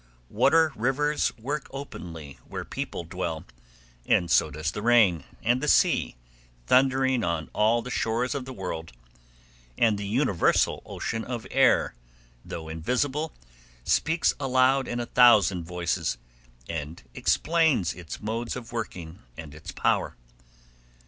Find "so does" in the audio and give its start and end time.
4.31-4.71